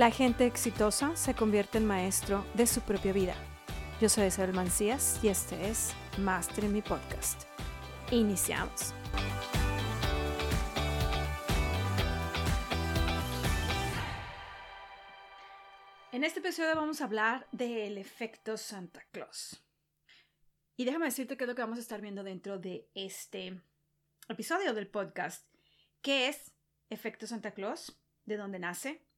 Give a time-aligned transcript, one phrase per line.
[0.00, 3.34] La gente exitosa se convierte en maestro de su propia vida.
[4.00, 7.42] Yo soy Isabel Mancías y este es Master en mi podcast.
[8.10, 8.94] Iniciamos.
[16.12, 19.62] En este episodio vamos a hablar del efecto Santa Claus.
[20.78, 23.60] Y déjame decirte qué es lo que vamos a estar viendo dentro de este
[24.30, 25.46] episodio del podcast.
[26.00, 26.54] ¿Qué es
[26.88, 28.00] efecto Santa Claus?
[28.24, 29.09] ¿De dónde nace?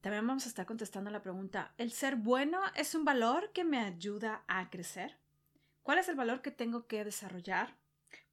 [0.00, 3.78] También vamos a estar contestando la pregunta, ¿el ser bueno es un valor que me
[3.78, 5.18] ayuda a crecer?
[5.82, 7.76] ¿Cuál es el valor que tengo que desarrollar?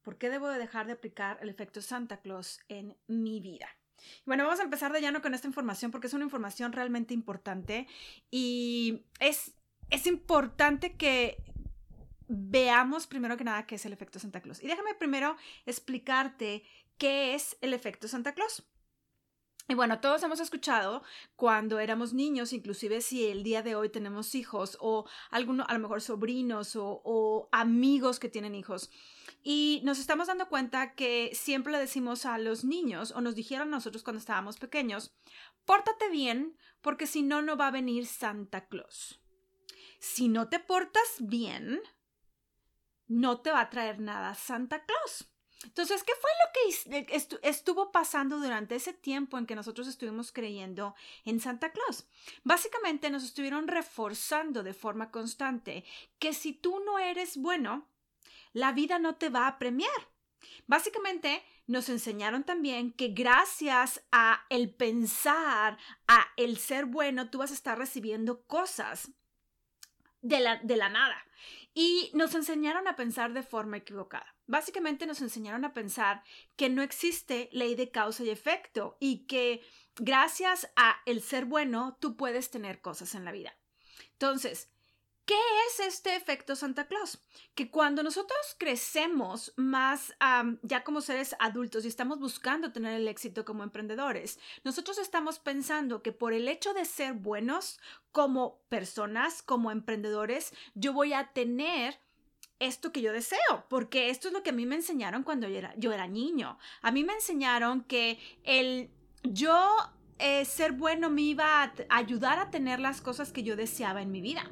[0.02, 3.68] ¿Por qué debo de dejar de aplicar el efecto Santa Claus en mi vida?
[4.24, 7.86] Bueno, vamos a empezar de llano con esta información porque es una información realmente importante
[8.30, 9.52] y es,
[9.90, 11.42] es importante que
[12.28, 14.62] veamos primero que nada qué es el efecto Santa Claus.
[14.62, 16.62] Y déjame primero explicarte
[16.96, 18.66] qué es el efecto Santa Claus.
[19.70, 21.02] Y bueno, todos hemos escuchado
[21.36, 25.78] cuando éramos niños, inclusive si el día de hoy tenemos hijos o algunos, a lo
[25.78, 28.90] mejor sobrinos o, o, amigos que tienen hijos.
[29.42, 33.68] Y nos estamos dando cuenta que siempre le decimos a los niños o nos dijeron
[33.68, 35.14] nosotros cuando estábamos pequeños,
[35.66, 39.20] pórtate bien porque si no, no va a venir Santa Claus.
[40.00, 41.82] Si no te portas bien,
[43.06, 45.30] no te va a traer nada Santa Claus.
[45.64, 50.94] Entonces, ¿qué fue lo que estuvo pasando durante ese tiempo en que nosotros estuvimos creyendo
[51.24, 52.06] en Santa Claus?
[52.44, 55.84] Básicamente nos estuvieron reforzando de forma constante
[56.20, 57.88] que si tú no eres bueno,
[58.52, 59.90] la vida no te va a premiar.
[60.68, 65.76] Básicamente nos enseñaron también que gracias a el pensar,
[66.06, 69.10] a el ser bueno, tú vas a estar recibiendo cosas
[70.22, 71.16] de la, de la nada.
[71.74, 74.37] Y nos enseñaron a pensar de forma equivocada.
[74.48, 76.24] Básicamente nos enseñaron a pensar
[76.56, 79.62] que no existe ley de causa y efecto y que
[79.94, 83.56] gracias a el ser bueno tú puedes tener cosas en la vida.
[84.12, 84.70] Entonces,
[85.28, 87.22] ¿Qué es este efecto Santa Claus?
[87.54, 90.14] Que cuando nosotros crecemos más
[90.62, 96.02] ya como seres adultos y estamos buscando tener el éxito como emprendedores, nosotros estamos pensando
[96.02, 97.78] que por el hecho de ser buenos
[98.10, 102.00] como personas, como emprendedores, yo voy a tener
[102.60, 105.56] esto que yo deseo, porque esto es lo que a mí me enseñaron cuando yo
[105.56, 106.58] era, yo era niño.
[106.82, 108.90] A mí me enseñaron que el
[109.22, 109.76] yo
[110.18, 114.10] eh, ser bueno me iba a ayudar a tener las cosas que yo deseaba en
[114.10, 114.50] mi vida.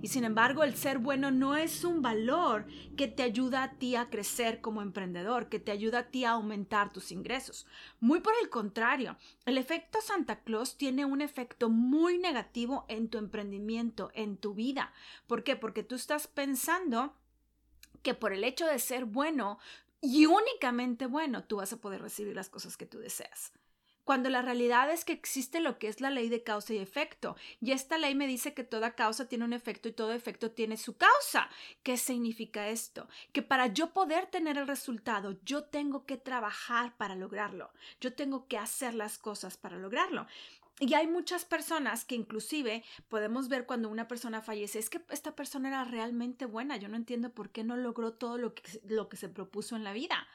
[0.00, 2.66] Y sin embargo, el ser bueno no es un valor
[2.96, 6.32] que te ayuda a ti a crecer como emprendedor, que te ayuda a ti a
[6.32, 7.66] aumentar tus ingresos.
[8.00, 9.16] Muy por el contrario,
[9.46, 14.92] el efecto Santa Claus tiene un efecto muy negativo en tu emprendimiento, en tu vida.
[15.28, 15.54] ¿Por qué?
[15.54, 17.14] Porque tú estás pensando
[18.02, 19.58] que por el hecho de ser bueno
[20.00, 23.52] y únicamente bueno, tú vas a poder recibir las cosas que tú deseas
[24.04, 27.36] cuando la realidad es que existe lo que es la ley de causa y efecto.
[27.60, 30.76] Y esta ley me dice que toda causa tiene un efecto y todo efecto tiene
[30.76, 31.48] su causa.
[31.82, 33.08] ¿Qué significa esto?
[33.32, 37.72] Que para yo poder tener el resultado, yo tengo que trabajar para lograrlo.
[38.00, 40.26] Yo tengo que hacer las cosas para lograrlo.
[40.82, 45.36] Y hay muchas personas que inclusive podemos ver cuando una persona fallece, es que esta
[45.36, 49.08] persona era realmente buena, yo no entiendo por qué no logró todo lo que, lo
[49.08, 50.26] que se propuso en la vida.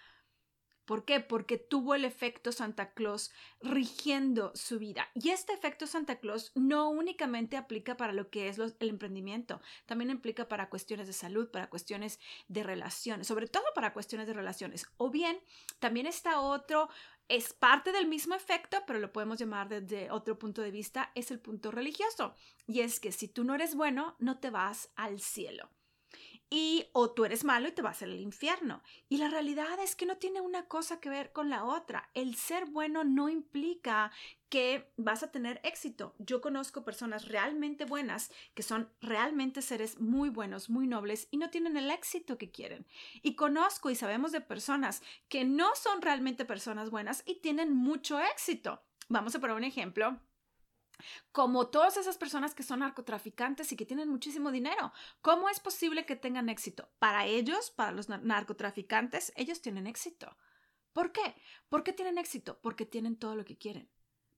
[0.88, 1.20] ¿Por qué?
[1.20, 5.10] Porque tuvo el efecto Santa Claus rigiendo su vida.
[5.16, 10.12] Y este efecto Santa Claus no únicamente aplica para lo que es el emprendimiento, también
[10.12, 14.88] aplica para cuestiones de salud, para cuestiones de relaciones, sobre todo para cuestiones de relaciones.
[14.96, 15.38] O bien,
[15.80, 16.88] también está otro,
[17.28, 21.32] es parte del mismo efecto, pero lo podemos llamar desde otro punto de vista, es
[21.32, 22.34] el punto religioso.
[22.66, 25.70] Y es que si tú no eres bueno, no te vas al cielo
[26.50, 28.82] y o tú eres malo y te vas al infierno.
[29.10, 32.10] Y la realidad es que no tiene una cosa que ver con la otra.
[32.14, 34.12] El ser bueno no implica
[34.50, 36.16] que vas a tener éxito.
[36.20, 41.50] Yo conozco personas realmente buenas que son realmente seres muy buenos, muy nobles y no
[41.50, 42.88] tienen el éxito que quieren.
[43.22, 48.20] Y conozco y sabemos de personas que no son realmente personas buenas y tienen mucho
[48.20, 48.82] éxito.
[49.10, 50.20] Vamos a poner un ejemplo
[51.32, 54.92] como todas esas personas que son narcotraficantes y que tienen muchísimo dinero.
[55.22, 56.90] ¿Cómo es posible que tengan éxito?
[57.00, 60.38] Para ellos, para los narcotraficantes, ellos tienen éxito.
[60.94, 61.36] ¿Por qué?
[61.70, 62.60] ¿Por qué tienen éxito?
[62.62, 63.90] Porque tienen todo lo que quieren.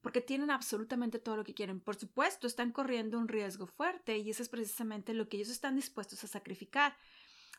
[0.02, 1.80] Porque tienen absolutamente todo lo que quieren.
[1.80, 5.76] Por supuesto, están corriendo un riesgo fuerte y eso es precisamente lo que ellos están
[5.76, 6.96] dispuestos a sacrificar.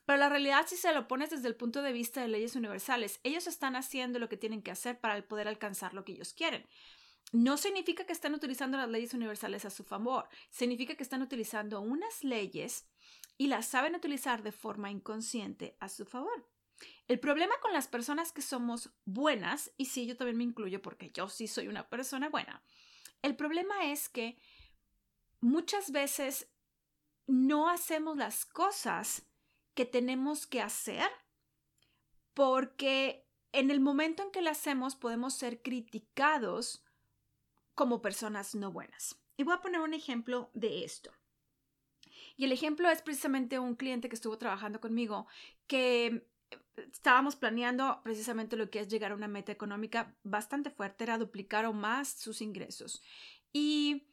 [0.05, 3.19] Pero la realidad, si se lo pones desde el punto de vista de leyes universales,
[3.23, 6.67] ellos están haciendo lo que tienen que hacer para poder alcanzar lo que ellos quieren
[7.31, 11.79] no significa que están utilizando las leyes universales a su favor, significa que están utilizando
[11.81, 12.89] unas leyes
[13.37, 16.49] y las saben utilizar de forma inconsciente a su favor.
[17.07, 21.11] El problema con las personas que somos buenas, y sí, yo también me incluyo porque
[21.11, 22.63] yo sí soy una persona buena,
[23.23, 24.39] El problema es que
[25.41, 26.49] muchas veces
[27.27, 29.27] no hacemos las cosas
[29.75, 31.07] que tenemos que hacer
[32.33, 36.83] porque en el momento en que las hacemos podemos ser criticados
[37.75, 39.19] como personas no buenas.
[39.37, 41.11] Y voy a poner un ejemplo de esto.
[42.35, 45.27] Y el ejemplo es precisamente un cliente que estuvo trabajando conmigo
[45.67, 46.27] que
[46.75, 51.65] estábamos planeando precisamente lo que es llegar a una meta económica bastante fuerte, era duplicar
[51.65, 53.01] o más sus ingresos.
[53.53, 54.07] Y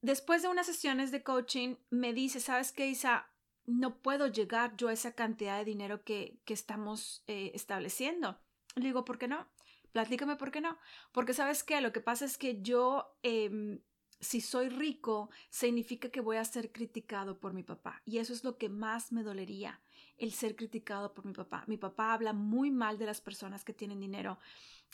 [0.00, 3.30] después de unas sesiones de coaching me dice, ¿sabes qué, Isa?
[3.66, 8.38] No puedo llegar yo a esa cantidad de dinero que, estamos eh, estableciendo.
[8.76, 9.46] Le digo, ¿por qué no?
[9.94, 10.76] Platícame por qué no.
[11.12, 13.78] Porque sabes qué, lo que pasa es que yo, em,
[14.18, 18.02] si soy rico, significa que voy a ser criticado por mi papá.
[18.04, 19.80] Y eso es lo que más me dolería,
[20.18, 21.62] el ser criticado por mi papá.
[21.68, 24.40] Mi papá habla muy mal de las personas que tienen dinero.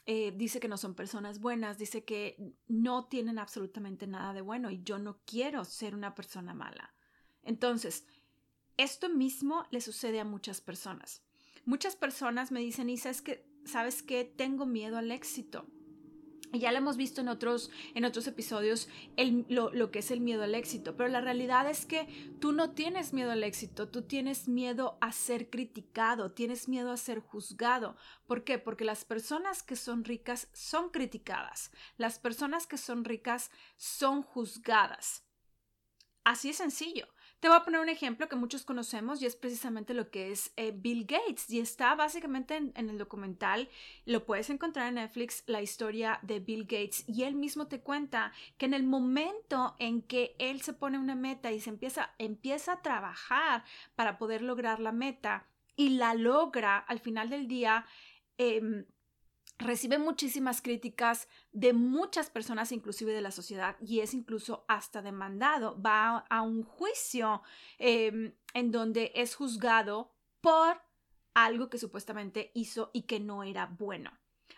[0.05, 2.37] Eh, dice que no son personas buenas, dice que
[2.69, 6.95] no tienen absolutamente nada de bueno y yo no quiero ser una persona mala.
[7.43, 8.05] Entonces,
[8.77, 11.23] esto mismo le sucede a muchas personas.
[11.65, 14.25] Muchas personas me dicen, Isa, es que, ¿sabes qué?
[14.25, 15.67] Tengo miedo al éxito.
[16.53, 18.89] Y ya lo hemos visto en otros, en otros episodios
[19.49, 22.09] lo, lo, que es el miedo al éxito, pero la realidad es que
[22.41, 26.97] tú no tienes miedo al éxito, tú tienes miedo a ser criticado, tienes miedo a
[26.97, 27.97] ser juzgado.
[28.27, 28.59] ¿Por qué?
[28.59, 35.25] Porque las personas que son ricas son criticadas, las personas que son ricas son juzgadas.
[36.25, 37.07] Así es sencillo.
[37.41, 40.53] Te voy a poner un ejemplo que muchos conocemos y es precisamente lo que es
[40.57, 43.71] eh, Bill Gates y está básicamente en, el documental,
[44.05, 48.33] lo puedes encontrar en Netflix, la historia de Bill Gates y él mismo te cuenta
[48.59, 52.75] que en el momento en que él se pone una meta y se empieza, empieza
[52.75, 53.65] a trabajar
[53.95, 55.47] para poder lograr la meta
[55.77, 57.87] y la logra al final del día,
[58.37, 58.85] em,
[59.61, 65.81] recibe muchísimas críticas de muchas personas, inclusive de la sociedad, y es incluso hasta demandado.
[65.81, 67.43] Va a un juicio
[67.79, 70.83] em, en donde es juzgado por
[71.35, 74.11] algo que supuestamente hizo y que no era bueno.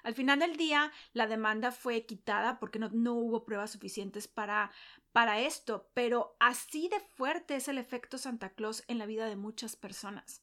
[0.05, 4.73] Al final del día, la demanda fue quitada porque no, no hubo pruebas suficientes para,
[5.13, 9.37] para esto, pero así de fuerte es el efecto Santa Claus en la vida de
[9.37, 10.43] muchas personas.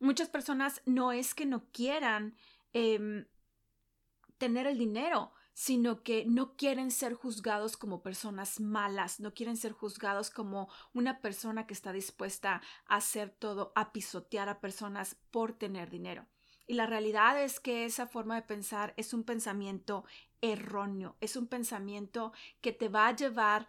[0.00, 2.34] Muchas personas no es que no quieran
[2.72, 3.26] em,
[4.40, 9.72] tener el dinero, sino que no quieren ser juzgados como personas malas, no quieren ser
[9.72, 15.52] juzgados como una persona que está dispuesta a hacer todo, a pisotear a personas por
[15.52, 16.26] tener dinero.
[16.66, 20.04] Y la realidad es que esa forma de pensar es un pensamiento
[20.40, 22.32] erróneo, es un pensamiento
[22.62, 23.68] que te va a llevar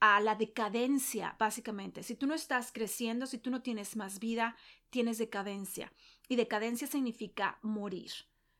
[0.00, 2.02] a la decadencia, básicamente.
[2.02, 4.56] Si tú no estás creciendo, si tú no tienes más vida,
[4.88, 5.92] tienes decadencia.
[6.28, 8.12] Y decadencia significa morir.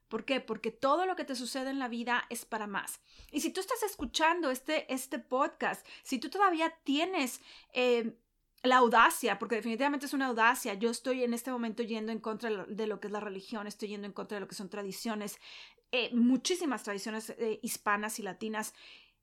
[0.09, 0.41] ¿Por qué?
[0.41, 3.01] Porque todo lo que te sucede en la vida es para más.
[3.31, 7.41] Y si tú estás escuchando este, este podcast, si tú todavía tienes
[7.75, 8.17] eh,
[8.63, 12.65] la audacia, porque definitivamente es una audacia, yo estoy en este momento yendo en contra
[12.67, 15.39] de lo que es la religión, estoy yendo en contra de lo que son tradiciones,
[15.93, 18.75] eh, muchísimas tradiciones eh, hispanas y latinas,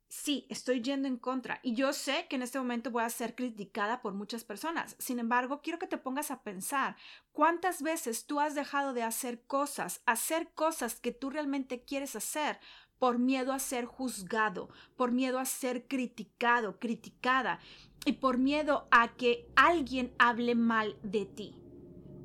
[0.07, 3.35] sí, estoy yendo en contra y yo sé que en este momento voy a ser
[3.35, 4.95] criticada por muchas personas.
[4.99, 6.95] Sin embargo, quiero que te pongas a pensar
[7.31, 12.59] cuántas veces tú has dejado de hacer cosas, hacer cosas que tú realmente quieres hacer
[12.99, 17.59] por miedo a ser juzgado, por miedo a ser criticado, criticada
[18.05, 21.55] y por miedo a que alguien hable mal de ti.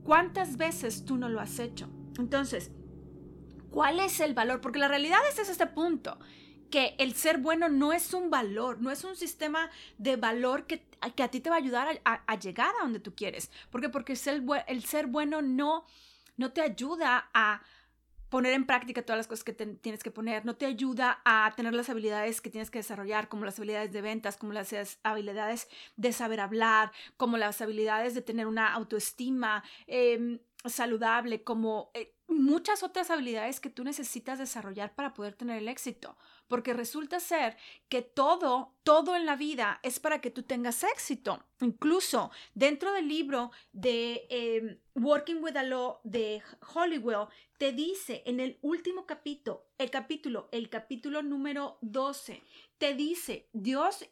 [0.04, 1.88] ¿Cuántas veces tú no lo has hecho?
[2.18, 2.70] Entonces,
[3.70, 4.60] ¿cuál es el valor?
[4.60, 6.18] Porque la realidad es, es este punto
[6.70, 10.82] que el ser bueno no es un valor, no es un sistema de valor que,
[11.14, 13.50] que a ti te va a ayudar a, llegar a donde tú quieres.
[13.70, 13.88] ¿Por qué?
[13.88, 15.84] Porque el ser, bueno no,
[16.36, 17.62] no te ayuda a
[18.28, 21.74] poner en práctica todas las cosas que tienes que poner, no te ayuda a tener
[21.74, 24.72] las habilidades que tienes que desarrollar, como las habilidades de ventas, como las
[25.02, 32.14] habilidades de saber hablar, como las habilidades de tener una autoestima em, saludable, como eh,
[32.28, 36.16] muchas otras habilidades que tú necesitas desarrollar para poder tener el éxito
[36.50, 37.56] porque resulta ser
[37.88, 41.44] que todo, todo en la vida es para que tú tengas éxito.
[41.60, 46.42] Incluso dentro del libro de em, Working with a Law de
[46.74, 52.42] Hollywood, te dice en el último capítulo, el capítulo, el capítulo número 12,
[52.78, 54.04] te dice, Dios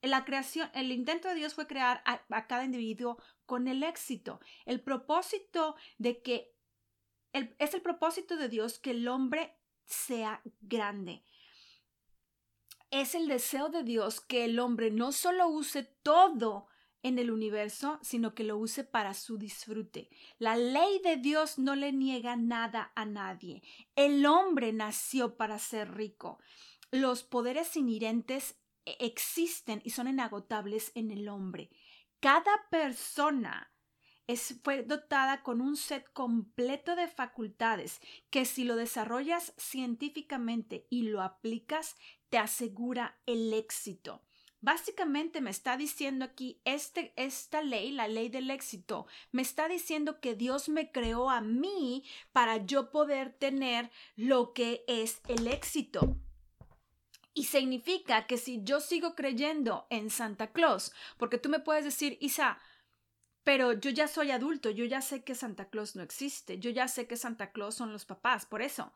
[0.00, 4.40] la creación, el intento de Dios fue crear a, cada individuo con el éxito.
[4.66, 6.54] El propósito de que
[7.32, 11.24] es el propósito de Dios que el hombre sea grande
[13.00, 16.68] es el deseo de Dios que el hombre no solo use todo
[17.02, 20.08] en el universo, sino que lo use para su disfrute.
[20.38, 23.62] La ley de Dios no le niega nada a nadie.
[23.96, 26.38] El hombre nació para ser rico.
[26.92, 31.70] los poderes inherentes e, existen y son inagotables en el hombre.
[32.24, 33.70] Cada persona
[34.26, 38.00] es, fue dotada con un set completo de facultades
[38.30, 41.96] que si lo desarrollas científicamente y lo aplicas,
[42.30, 44.22] te asegura el éxito.
[44.62, 50.18] Básicamente me está diciendo aquí este, esta ley, la ley del éxito, me está diciendo
[50.22, 56.16] que Dios me creó a mí para yo poder tener lo que es el éxito.
[57.34, 62.16] Y significa que si yo sigo creyendo en Santa Claus, porque tú me puedes decir,
[62.20, 62.60] Isa,
[63.42, 66.88] pero yo ya soy adulto, yo ya sé que Santa Claus no existe, yo ya
[66.88, 68.94] sé que Santa Claus son los papás, por eso.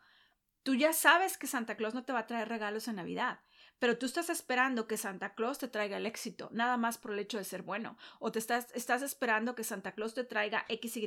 [0.62, 3.40] Tú ya sabes que Santa Claus no te va a traer regalos en Navidad
[3.78, 7.18] pero tú estás esperando que Santa Claus te traiga el éxito, nada más por el
[7.18, 10.97] hecho de ser bueno, o te estás, estás esperando que Santa Claus te traiga X,
[10.97, 11.06] Y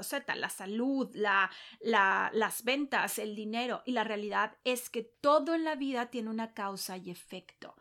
[0.00, 1.50] Z, la salud, la,
[1.80, 6.54] las ventas, el dinero, y la realidad es que todo en la vida tiene una
[6.54, 7.76] causa y efecto.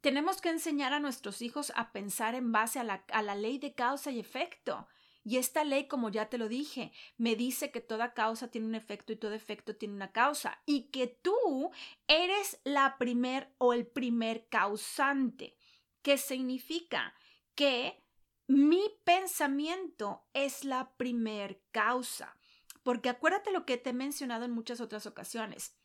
[0.00, 3.58] Tenemos que enseñar a nuestros hijos a pensar en base a la, a la ley
[3.58, 4.88] de causa y efecto.
[5.24, 8.74] Y esta ley, como ya te lo dije, me dice que toda causa tiene un
[8.74, 11.70] efecto y todo efecto tiene una causa y que tú
[12.08, 15.56] eres la primer o el primer causante,
[16.02, 17.14] que significa
[17.54, 18.02] que
[18.48, 22.36] mi pensamiento es la primer causa.
[22.82, 25.76] Porque acuérdate lo que te he mencionado en muchas otras ocasiones.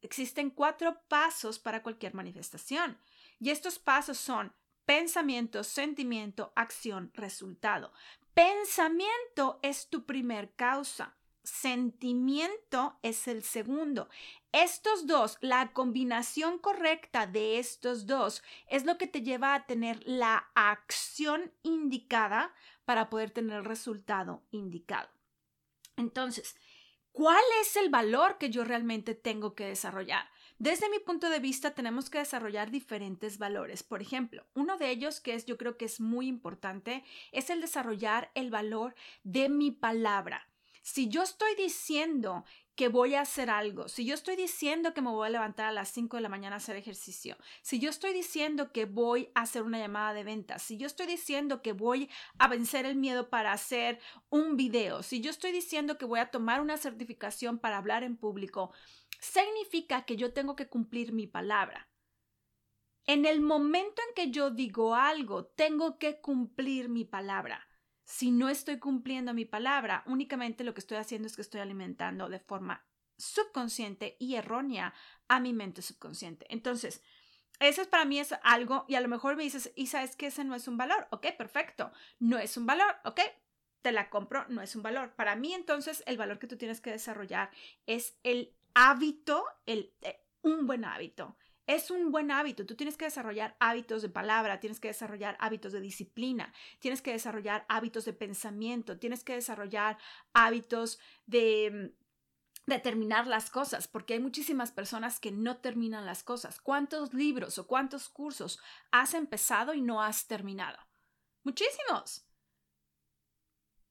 [0.00, 2.98] Existen cuatro pasos para cualquier manifestación
[3.38, 4.54] y estos pasos son
[4.86, 7.92] pensamiento, sentimiento, acción, resultado.
[8.36, 11.16] Pensamiento es tu primer causa.
[11.42, 14.10] Sentimiento es el segundo.
[14.52, 20.02] Estos dos, la combinación correcta de estos dos es lo que te lleva a tener
[20.04, 22.52] la acción indicada
[22.84, 25.08] para poder tener el resultado indicado.
[25.96, 26.56] Entonces,
[27.12, 30.28] ¿cuál es el valor que yo realmente tengo que desarrollar?
[30.58, 33.82] Desde mi punto de vista, tenemos que desarrollar diferentes valores.
[33.82, 37.60] Por ejemplo, uno de ellos que es, yo creo que es muy importante, es el
[37.60, 40.48] desarrollar el valor de mi palabra.
[40.80, 42.44] Si yo estoy diciendo
[42.76, 45.72] que voy a hacer algo, si yo estoy diciendo que me voy a levantar a
[45.72, 49.40] las 5 de la mañana a hacer ejercicio, si yo estoy diciendo que voy a
[49.40, 52.08] hacer una llamada de ventas, si yo estoy diciendo que voy
[52.38, 53.98] a vencer el miedo para hacer
[54.28, 58.16] un video, si yo estoy diciendo que voy a tomar una certificación para hablar en
[58.16, 58.72] público,
[59.20, 61.88] significa que yo tengo que cumplir mi palabra.
[63.06, 67.68] En el momento en que yo digo algo, tengo que cumplir mi palabra.
[68.04, 72.28] Si no estoy cumpliendo mi palabra, únicamente lo que estoy haciendo es que estoy alimentando
[72.28, 72.84] de forma
[73.16, 74.92] subconsciente y errónea
[75.28, 76.46] a mi mente subconsciente.
[76.50, 77.02] Entonces,
[77.58, 80.26] eso es para mí es algo, y a lo mejor me dices, y sabes que
[80.26, 81.08] ese no es un valor.
[81.10, 81.90] Ok, perfecto.
[82.18, 82.96] No es un valor.
[83.04, 83.20] Ok,
[83.82, 85.14] te la compro, no es un valor.
[85.14, 87.50] Para mí, entonces, el valor que tú tienes que desarrollar
[87.86, 91.38] es el hábito, el, eh, un buen hábito.
[91.66, 92.66] Es un buen hábito.
[92.66, 97.12] Tú tienes que desarrollar hábitos de palabra, tienes que desarrollar hábitos de disciplina, tienes que
[97.12, 99.96] desarrollar hábitos de pensamiento, tienes que desarrollar
[100.34, 102.06] hábitos de mm,
[102.66, 106.60] de terminar las cosas, porque hay muchísimas personas que no terminan las cosas.
[106.60, 108.58] ¿Cuántos libros o cuántos cursos
[108.90, 110.76] has empezado y no has terminado?
[111.44, 112.26] Muchísimos.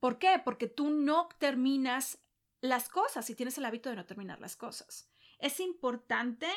[0.02, 0.42] ¿Por qué?
[0.44, 2.20] Porque tú no terminas
[2.70, 5.10] las cosas y tienes el hábito de no terminar las cosas.
[5.40, 6.48] Es importante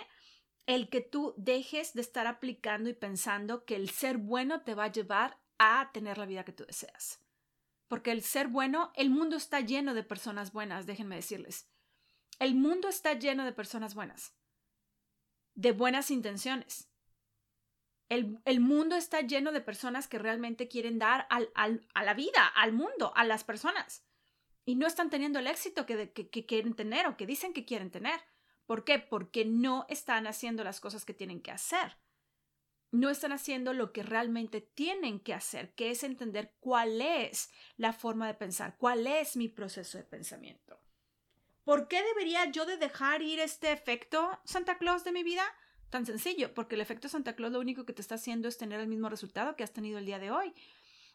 [0.67, 4.85] el que tú dejes de estar aplicando y pensando que el ser bueno te va
[4.85, 7.23] a llevar a tener la vida que tú deseas.
[7.89, 11.71] Porque el ser bueno, el mundo está lleno de personas buenas, déjenme decirles.
[12.39, 14.35] El mundo está lleno de personas buenas,
[15.55, 16.91] de buenas intenciones.
[18.11, 22.47] El, el mundo está lleno de personas que realmente quieren dar al, a la vida,
[22.47, 24.08] al mundo, a las personas
[24.69, 26.13] y no están teniendo el éxito que,
[26.47, 28.21] quieren tener o que dicen que quieren tener.
[28.67, 28.99] ¿Por qué?
[28.99, 31.97] Porque no están haciendo las cosas que tienen que hacer.
[32.91, 37.95] No están haciendo lo que realmente tienen que hacer, que es entender cuál es la
[37.95, 40.79] forma de pensar, cuál es mi proceso de pensamiento.
[41.65, 45.45] ¿Por qué debería yo de dejar ir este efecto Santa Claus de mi vida?
[45.89, 48.81] Tan sencillo, porque el efecto Santa Claus lo único que te está haciendo es tener
[48.81, 50.53] el mismo resultado que has tenido el día de hoy.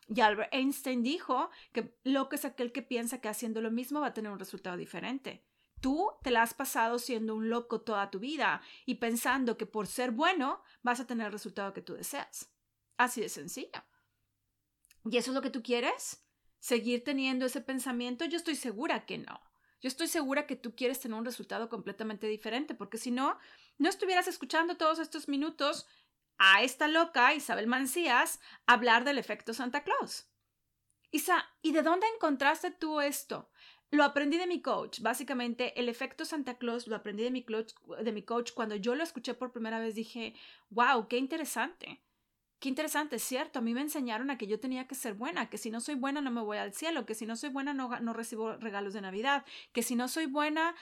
[0.07, 4.07] Y Albert Einstein dijo que loco es aquel que piensa que haciendo lo mismo va
[4.07, 5.45] a tener un resultado diferente.
[5.81, 9.87] Tú te la has pasado siendo un loco toda tu vida y pensando que por
[9.87, 12.49] ser bueno vas a tener el resultado que tú deseas.
[12.97, 13.83] Así de sencillo.
[15.05, 16.25] ¿Y eso es lo que tú quieres?
[16.59, 18.23] ¿Seguir teniendo ese pensamiento?
[18.25, 19.41] Yo estoy segura que no.
[19.81, 23.37] Yo estoy segura que tú quieres tener un resultado completamente diferente, porque si no,
[23.77, 25.85] no estuvieras escuchando todos estos minutos
[26.37, 30.29] a esta loca, Isabel Mancías, hablar del efecto Santa Claus.
[31.11, 33.51] Isa, ¿y de dónde encontraste tú esto?
[33.93, 35.01] lo aprendí de mi coach.
[35.01, 37.73] Básicamente, el efecto Santa Claus lo aprendí de mi, coach,
[38.03, 38.51] de mi coach.
[38.53, 40.33] Cuando yo lo escuché por primera vez, dije,
[40.71, 42.01] wow, qué interesante.
[42.63, 43.59] Qué interesante, es cierto.
[43.59, 45.95] A mí me enseñaron a que yo tenía que ser buena, que si no soy
[45.95, 49.01] buena no me voy al cielo, que si no soy buena no, recibo regalos de
[49.01, 49.43] Navidad,
[49.73, 50.73] que si no soy buena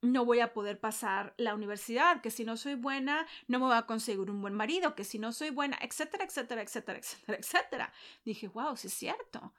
[0.00, 3.76] no voy a poder pasar la universidad, que si no soy buena no me voy
[3.76, 7.92] a conseguir un buen marido, que si no soy buena, etcétera, etcétera, etcétera, etcétera, etcétera.
[8.24, 9.54] Dije, wow, sí es cierto.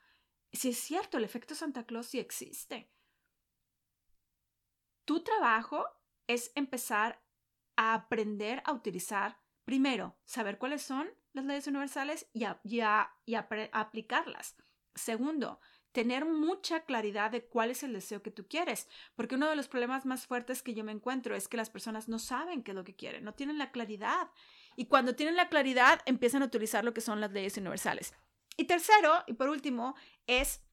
[0.52, 2.92] Si es cierto, el efecto Santa Claus sí existe.
[5.06, 5.86] Tu trabajo
[6.28, 7.24] es empezar
[7.78, 12.46] a aprender a utilizar, primero, saber cuáles son las leyes universales y,
[13.72, 14.56] aplicarlas.
[14.96, 15.60] Segundo,
[15.92, 19.68] tener mucha claridad de cuál es el deseo que tú quieres, porque uno de los
[19.68, 22.76] problemas más fuertes que yo me encuentro es que las personas no saben qué es
[22.76, 24.30] lo que quieren, no tienen la claridad.
[24.76, 28.14] Y cuando tienen la claridad, empiezan a utilizar lo que son las leyes universales.
[28.58, 29.96] Y tercero, y por último,
[30.28, 30.64] es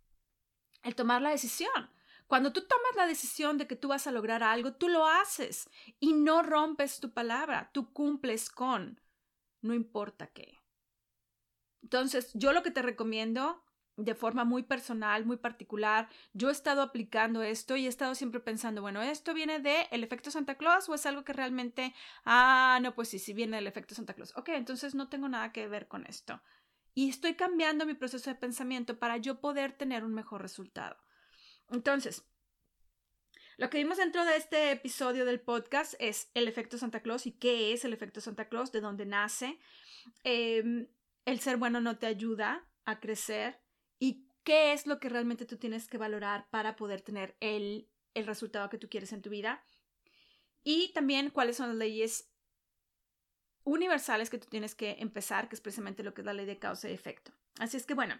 [0.82, 1.90] el tomar la decisión.
[2.30, 5.68] Cuando tú tomas la decisión de que tú vas a lograr algo, tú lo haces
[5.98, 9.00] y no rompes tu palabra, tú cumples con,
[9.62, 10.60] no importa qué.
[11.82, 13.64] Entonces, yo lo que te recomiendo
[13.96, 18.38] de forma muy personal, muy particular, yo he estado aplicando esto y he estado siempre
[18.38, 21.94] pensando, bueno, ¿esto viene del el efecto Santa Claus o es algo que realmente,
[22.24, 24.36] ah, no, pues sí, sí viene del efecto Santa Claus.
[24.36, 26.40] Ok, entonces no tengo nada que ver con esto
[26.94, 30.96] y estoy cambiando mi proceso de pensamiento para yo poder tener un mejor resultado.
[31.70, 32.24] Entonces,
[33.56, 37.32] lo que vimos dentro de este episodio del podcast es el efecto Santa Claus y
[37.32, 39.58] qué es el efecto Santa Claus, de dónde nace.
[40.24, 40.88] Em,
[41.26, 43.60] el ser bueno no te ayuda a crecer
[43.98, 48.26] y qué es lo que realmente tú tienes que valorar para poder tener el, el
[48.26, 49.62] resultado que tú quieres en tu vida.
[50.64, 52.32] Y también cuáles son las leyes
[53.64, 56.58] universales que tú tienes que empezar, que es precisamente lo que es la ley de
[56.58, 57.32] causa y efecto.
[57.58, 58.18] Así es que bueno,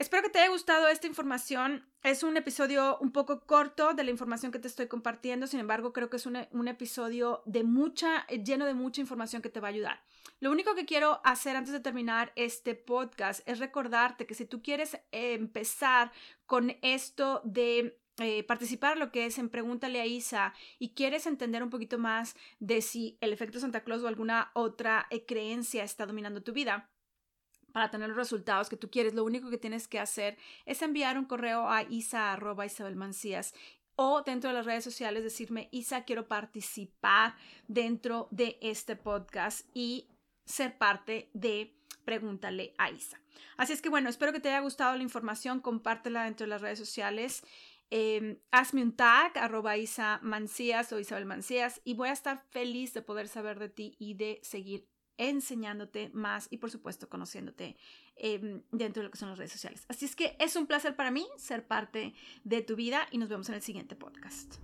[0.00, 1.86] espero que te haya gustado esta información.
[2.02, 5.92] Es un episodio un poco corto de la información que te estoy compartiendo, sin embargo
[5.92, 9.72] creo que es un, episodio de mucha, lleno de mucha información que te va a
[9.72, 10.02] ayudar.
[10.40, 14.62] Lo único que quiero hacer antes de terminar este podcast es recordarte que si tú
[14.62, 16.12] quieres empezar
[16.46, 21.62] con esto de eh, participar lo que es en Pregúntale a Isa y quieres entender
[21.62, 26.06] un poquito más de si el efecto Santa Claus o alguna otra eh, creencia está
[26.06, 26.88] dominando tu vida,
[27.72, 31.18] para tener los resultados que tú quieres, lo único que tienes que hacer es enviar
[31.18, 32.38] un correo a isa
[33.96, 37.34] o dentro de las redes sociales decirme, Isa, quiero participar
[37.68, 40.08] dentro de este podcast y
[40.46, 43.20] ser parte de Pregúntale a Isa.
[43.58, 46.62] Así es que bueno, espero que te haya gustado la información, compártela dentro de las
[46.62, 47.42] redes sociales
[47.92, 52.94] Em, hazme un tag, arroba Isa Mancías o Isabel Mancías, y voy a estar feliz
[52.94, 54.88] de poder saber de ti y de seguir
[55.20, 57.76] enseñándote más y por supuesto conociéndote
[58.16, 59.84] em, dentro de lo que son las redes sociales.
[59.88, 63.28] Así es que es un placer para mí ser parte de tu vida y nos
[63.28, 64.56] vemos en el siguiente podcast.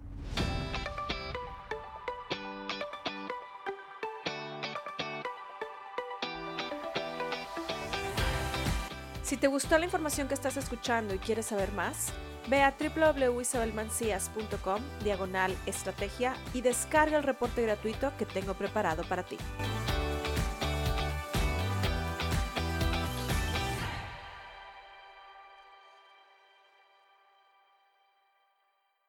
[9.23, 12.13] Si te gustó la información que estás escuchando y quieres saber más,
[12.49, 19.37] Ve a www.isabelmancias.com diagonal estrategia y descarga el reporte gratuito que tengo preparado para ti.